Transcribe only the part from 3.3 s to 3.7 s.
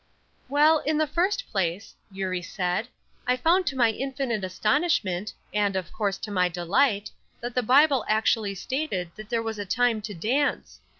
found